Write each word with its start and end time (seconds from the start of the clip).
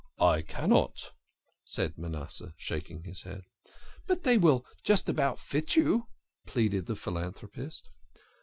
"I 0.35 0.41
cannot,' 0.41 1.11
1 1.13 1.13
said 1.63 1.93
Manasseh, 1.95 2.55
shaking 2.57 3.03
his 3.03 3.21
head." 3.21 3.43
But 4.07 4.23
they 4.23 4.39
will 4.39 4.65
just 4.83 5.07
about 5.07 5.39
fit 5.39 5.75
you," 5.75 6.07
pleaded 6.47 6.87
the 6.87 6.95
philan 6.95 7.33
thropist. 7.35 7.87